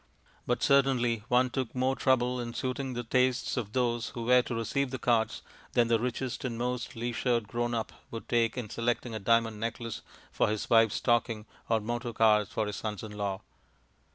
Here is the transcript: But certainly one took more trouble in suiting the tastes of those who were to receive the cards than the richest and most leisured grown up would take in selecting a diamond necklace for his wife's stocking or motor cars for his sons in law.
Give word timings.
But 0.47 0.63
certainly 0.63 1.23
one 1.27 1.51
took 1.51 1.75
more 1.75 1.95
trouble 1.95 2.39
in 2.39 2.55
suiting 2.55 2.93
the 2.95 3.03
tastes 3.03 3.55
of 3.55 3.73
those 3.73 4.09
who 4.09 4.23
were 4.23 4.41
to 4.41 4.55
receive 4.55 4.89
the 4.89 4.97
cards 4.97 5.43
than 5.73 5.89
the 5.89 5.99
richest 5.99 6.43
and 6.43 6.57
most 6.57 6.95
leisured 6.95 7.47
grown 7.47 7.75
up 7.75 7.91
would 8.09 8.27
take 8.27 8.57
in 8.57 8.67
selecting 8.67 9.13
a 9.13 9.19
diamond 9.19 9.59
necklace 9.59 10.01
for 10.31 10.47
his 10.49 10.67
wife's 10.71 10.95
stocking 10.95 11.45
or 11.69 11.79
motor 11.79 12.13
cars 12.13 12.49
for 12.49 12.65
his 12.65 12.77
sons 12.77 13.03
in 13.03 13.11
law. 13.11 13.41